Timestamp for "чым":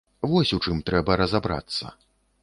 0.67-0.79